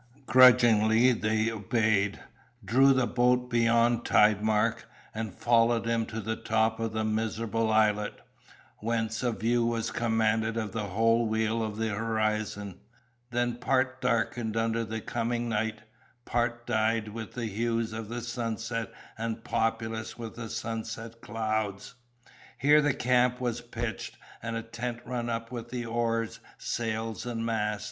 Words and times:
Grudgingly 0.25 1.11
they 1.11 1.51
obeyed, 1.51 2.19
drew 2.65 2.91
the 2.91 3.05
boat 3.05 3.51
beyond 3.51 4.03
tidemark, 4.03 4.85
and 5.13 5.35
followed 5.37 5.85
him 5.85 6.07
to 6.07 6.19
the 6.19 6.35
top 6.35 6.79
of 6.79 6.91
the 6.93 7.03
miserable 7.03 7.71
islet, 7.71 8.19
whence 8.79 9.21
a 9.21 9.31
view 9.31 9.63
was 9.63 9.91
commanded 9.91 10.57
of 10.57 10.71
the 10.71 10.85
whole 10.87 11.27
wheel 11.27 11.61
of 11.61 11.77
the 11.77 11.89
horizon, 11.89 12.79
then 13.29 13.57
part 13.57 14.01
darkened 14.01 14.57
under 14.57 14.83
the 14.83 14.99
coming 15.01 15.47
night, 15.47 15.83
part 16.25 16.65
dyed 16.65 17.09
with 17.09 17.33
the 17.33 17.45
hues 17.45 17.93
of 17.93 18.09
the 18.09 18.21
sunset 18.21 18.91
and 19.19 19.43
populous 19.43 20.17
with 20.17 20.35
the 20.35 20.49
sunset 20.49 21.21
clouds. 21.21 21.93
Here 22.57 22.81
the 22.81 22.95
camp 22.95 23.39
was 23.39 23.61
pitched 23.61 24.17
and 24.41 24.55
a 24.55 24.63
tent 24.63 25.01
run 25.05 25.29
up 25.29 25.51
with 25.51 25.69
the 25.69 25.85
oars, 25.85 26.39
sails, 26.57 27.27
and 27.27 27.45
mast. 27.45 27.79